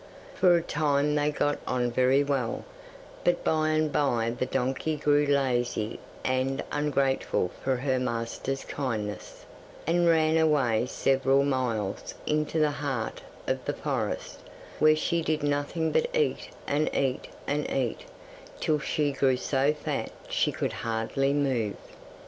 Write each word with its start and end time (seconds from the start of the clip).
For 0.33 0.57
a 0.57 0.63
time 0.63 1.13
they 1.13 1.29
got 1.29 1.59
on 1.67 1.91
very 1.91 2.23
well, 2.23 2.65
but 3.23 3.43
by 3.43 3.69
and 3.69 3.91
bye 3.91 4.31
the 4.35 4.47
donkey 4.47 4.95
grew 4.97 5.27
lazy 5.27 5.99
and 6.25 6.63
ungrateful 6.71 7.51
for 7.63 7.75
her 7.75 7.99
master's 7.99 8.65
kindness, 8.65 9.45
and 9.85 10.07
ran 10.07 10.39
away 10.39 10.87
several 10.87 11.43
miles 11.43 12.15
into 12.25 12.57
the 12.57 12.71
heart 12.71 13.21
of 13.45 13.63
the 13.65 13.73
forest, 13.73 14.39
where 14.79 14.95
she 14.95 15.21
did 15.21 15.43
nothing 15.43 15.91
but 15.91 16.09
eat 16.17 16.49
and 16.65 16.89
eat 16.95 17.27
and 17.45 17.69
eat, 17.69 18.05
till 18.59 18.79
she 18.79 19.11
grew 19.11 19.37
so 19.37 19.71
fat 19.71 20.09
she 20.27 20.51
could 20.51 20.73
hardly 20.73 21.31
move. 21.31 21.75